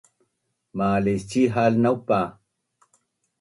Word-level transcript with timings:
Malisci’hal 0.79 1.73
naupa 1.83 2.19